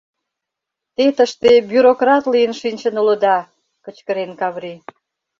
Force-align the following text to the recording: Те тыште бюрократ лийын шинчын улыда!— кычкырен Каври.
Те 0.95 1.05
тыште 1.17 1.51
бюрократ 1.71 2.23
лийын 2.33 2.53
шинчын 2.61 2.95
улыда!— 3.01 3.37
кычкырен 3.83 4.31
Каври. 4.39 4.75